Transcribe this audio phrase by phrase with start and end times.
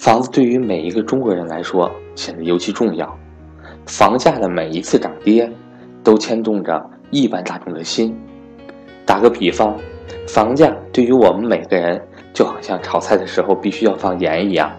[0.00, 3.18] 房子对于每一个中国人来说显得尤其重要。
[3.84, 5.46] 房价的每一次涨跌，
[6.02, 8.18] 都牵动着亿万大众的心。
[9.04, 9.76] 打个比方，
[10.26, 12.00] 房价对于我们每个人，
[12.32, 14.74] 就好像炒菜的时候必须要放盐一样，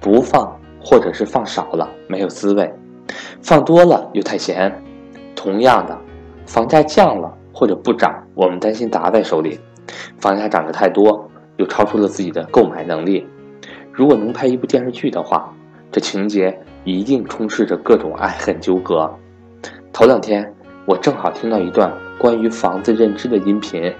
[0.00, 2.74] 不放或者是放少了没有滋味，
[3.40, 4.76] 放多了又太咸。
[5.36, 5.96] 同样的，
[6.44, 9.56] 房价降了或者不涨，我们担心砸在手里；
[10.18, 13.24] 房价涨得太多，又超出了自己的购买能力。
[13.92, 15.52] 如果能拍一部电视剧的话，
[15.90, 19.12] 这情节一定充斥着各种爱恨纠葛。
[19.92, 20.54] 头两天，
[20.86, 23.92] 我正好听到一段关于房子认知的音频，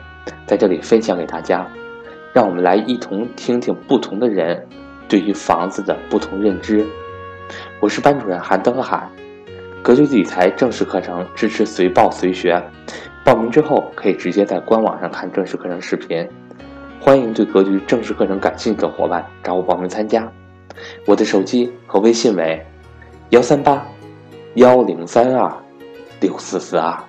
[0.47, 1.67] 在这里分享给大家。
[2.33, 4.65] 让我们来一同听听不同的人
[5.09, 6.87] 对于房子的不同认知。
[7.81, 9.11] 我是班主任韩登海，
[9.83, 12.63] 格局理财正式课程支持随报随学，
[13.25, 16.25] 报名之后可以直接在官网上看正式课程视频。
[17.03, 20.31] 欢迎对格局正式课程感兴趣的伙伴找我报名参加。
[21.07, 22.63] 我的手机和微信为
[23.31, 23.83] 幺三八
[24.57, 25.51] 幺零三二
[26.21, 27.03] 六四四二。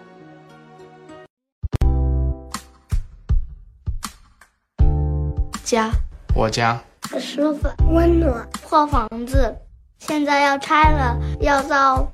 [5.66, 5.92] 家，
[6.34, 6.82] 我家
[7.20, 8.48] 舒服、温暖。
[8.64, 9.54] 破房子，
[10.00, 12.10] 现在要拆了，要造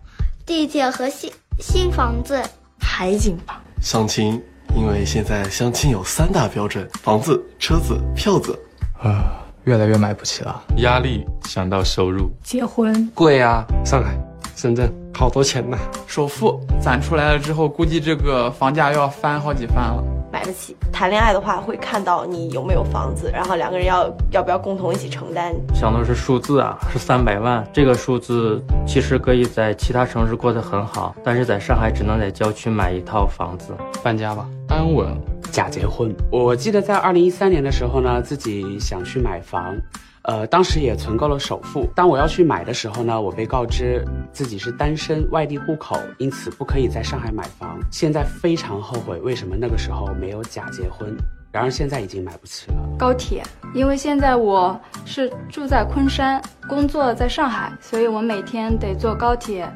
[0.47, 2.41] 地铁和新新房子。
[2.79, 3.55] 海景房。
[3.79, 4.43] 相亲，
[4.77, 8.57] 因为现在相亲有三大标准：房子、车子、票子。
[9.01, 10.63] 啊，越来越买不起了。
[10.77, 14.15] 压力想到收入，结婚贵啊，上海、
[14.55, 15.77] 深圳好多钱呢。
[16.05, 20.03] 首付攒出来了之后，估计这个房价又要翻好几番了。
[20.31, 20.75] 买得起。
[20.91, 25.53] 谈恋爱的话，会看到你有没有房子，然后两个人要要不要共同一起承担。
[25.73, 27.65] 想的是数字啊，是三百万。
[27.71, 33.73] 这个数字其实可以在其他城市过得很好，但是在上海只能在郊区买一套房子。
[34.03, 34.45] 搬家吧，
[34.77, 35.07] 安稳。
[35.51, 36.13] 假结婚。
[36.31, 39.75] 我记得在二零一三年的时候呢，自己想去买房。
[40.23, 41.87] 呃，当时也存够了首付。
[41.95, 47.79] 当我要去买的时候呢，我被告知自己是单身、外地户口，因此不可以在上海买房。
[47.91, 51.15] 现在非常后悔，为什么那个时候没有假结婚？
[51.49, 52.75] 然而现在已经买不起了。
[52.99, 53.41] 高铁，
[53.73, 59.67] 因为现在我是住在昆山，工作在上海，所以我每天得坐高铁。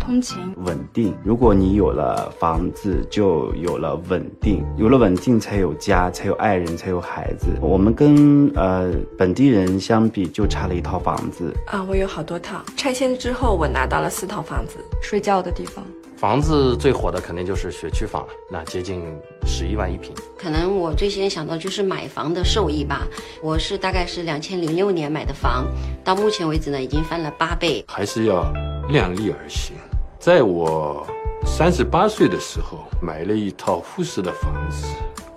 [0.00, 7.46] 通勤稳定，如果你有了房子，就有了稳定，有了稳定才有家，才有爱人，才有孩子。
[7.60, 11.84] 我们跟呃本地人相比，就差了一套房子啊。
[11.88, 15.84] 我有好多套，拆迁之后我拿到了四套房子，睡觉的地方。
[16.16, 19.02] 房子最火的肯定就是学区房了，那接近
[19.46, 20.12] 十一万一平。
[20.36, 23.06] 可能我最先想到就是买房的受益吧。
[23.42, 25.66] 我是大概是两千零六年买的房，
[26.04, 27.82] 到目前为止呢，已经翻了八倍。
[27.88, 28.52] 还是要
[28.90, 29.74] 量力而行。
[30.20, 31.06] 在我
[31.46, 34.84] 三十八岁的时候，买了一套复式的房子，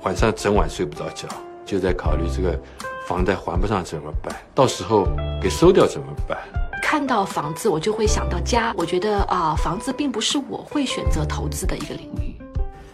[0.01, 1.25] 晚上整晚睡不着觉，
[1.65, 2.59] 就在考虑这个
[3.07, 5.07] 房贷还不上怎么办，到时候
[5.41, 6.37] 给收掉怎么办？
[6.81, 8.75] 看到房子，我就会想到家。
[8.77, 12.35] 我觉得啊，房子并不是我会选择投资的一个领域。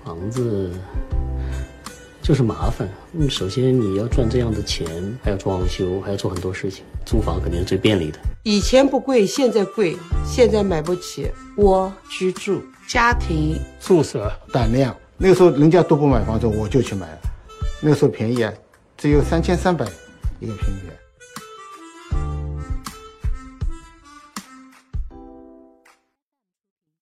[0.06, 0.72] 房子
[2.22, 2.88] 就是麻烦。
[3.14, 4.86] 嗯，首先你要赚这样的钱，
[5.24, 6.86] 还要装修，还要做很多事情。
[7.04, 8.20] 租房肯定是最便利的。
[8.44, 11.32] 以前不贵，现在贵，现在买不起。
[11.60, 17.18] 窝居住家庭宿舍胆量，那个时候人家都不买房子，我就去买了。
[17.82, 18.54] 那个时候便宜啊，
[18.98, 19.86] 只有三千三百
[20.40, 20.90] 一个平米。